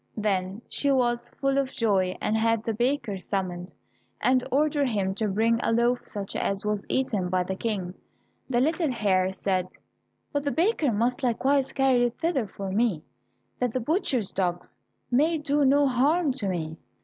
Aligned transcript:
Then 0.17 0.63
she 0.67 0.91
was 0.91 1.29
full 1.29 1.59
of 1.59 1.71
joy 1.71 2.15
and 2.19 2.35
had 2.35 2.63
the 2.63 2.73
baker 2.73 3.19
summoned, 3.19 3.71
and 4.19 4.43
ordered 4.51 4.89
him 4.89 5.13
to 5.13 5.27
bring 5.27 5.59
a 5.61 5.71
loaf 5.71 6.07
such 6.07 6.35
as 6.35 6.65
was 6.65 6.87
eaten 6.89 7.29
by 7.29 7.43
the 7.43 7.55
King. 7.55 7.93
The 8.49 8.61
little 8.61 8.91
hare 8.91 9.31
said, 9.31 9.77
"But 10.33 10.43
the 10.43 10.49
baker 10.51 10.91
must 10.91 11.21
likewise 11.21 11.71
carry 11.71 12.05
it 12.07 12.19
thither 12.19 12.47
for 12.47 12.71
me, 12.71 13.03
that 13.59 13.75
the 13.75 13.79
butchers' 13.79 14.31
dogs 14.31 14.79
may 15.11 15.37
do 15.37 15.63
no 15.65 15.85
harm 15.87 16.31
to 16.31 16.49
me." 16.49 16.77